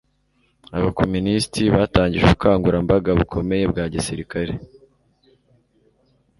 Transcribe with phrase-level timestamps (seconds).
[0.77, 4.53] abakomunisiti batangije ubukangurambaga bukomeye bwa gisirikare